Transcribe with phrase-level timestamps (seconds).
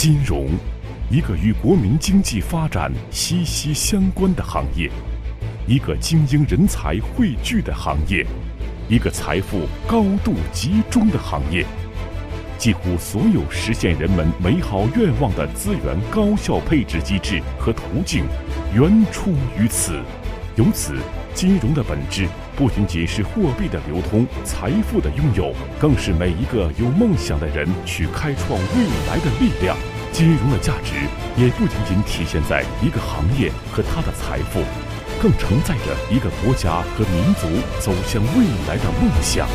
[0.00, 0.46] 金融，
[1.10, 4.88] 一个与国民经济发展息息相关的行业，
[5.66, 8.24] 一个精英人才汇聚的行业，
[8.88, 11.66] 一个财富高度集中的行业。
[12.58, 18.24] 几乎所有实现人们美好愿望的资源高效配置机制和途径，
[18.72, 20.00] 源出于此。
[20.54, 20.94] 由此，
[21.34, 22.28] 金融的本质
[22.58, 29.76] 不仅仅是货币的流通、财富的拥有，更是每一个有梦想的人去开创未来的力量。
[30.12, 30.94] 金融的价值
[31.40, 34.64] 也不仅仅体现在一个行业和它的财富，
[35.22, 37.46] 更承载着一个国家和民族
[37.78, 39.46] 走向未来的梦想。